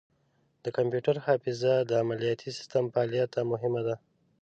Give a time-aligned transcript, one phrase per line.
[0.63, 3.95] د کمپیوټر حافظه د عملیاتي سیسټم فعالیت ته مهمه ده.